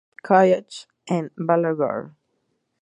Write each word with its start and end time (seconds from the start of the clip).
Joseph 0.03 0.21
College, 0.23 0.87
en 1.05 1.29
Bangalore. 1.37 2.15